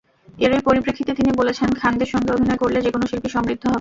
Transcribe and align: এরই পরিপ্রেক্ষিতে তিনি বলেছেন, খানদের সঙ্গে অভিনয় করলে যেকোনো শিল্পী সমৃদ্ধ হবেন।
এরই 0.37 0.61
পরিপ্রেক্ষিতে 0.61 1.11
তিনি 1.13 1.31
বলেছেন, 1.31 1.69
খানদের 1.73 2.09
সঙ্গে 2.13 2.33
অভিনয় 2.33 2.59
করলে 2.61 2.79
যেকোনো 2.81 3.05
শিল্পী 3.07 3.29
সমৃদ্ধ 3.29 3.61
হবেন। 3.61 3.69